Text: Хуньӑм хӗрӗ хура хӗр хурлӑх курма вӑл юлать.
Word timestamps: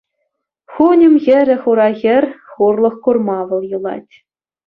Хуньӑм 0.71 1.15
хӗрӗ 1.23 1.55
хура 1.63 1.89
хӗр 1.99 2.23
хурлӑх 2.51 2.95
курма 3.03 3.39
вӑл 3.47 3.63
юлать. 3.77 4.13